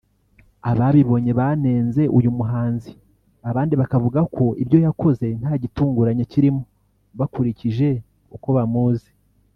[0.69, 2.91] Ababibonye banenze uyu muhanzi
[3.49, 6.61] abandi bakavuga ko ibyo yakoze nta gitunguranye kirimo
[7.19, 7.89] bakurikije
[8.35, 9.11] uko bamuzi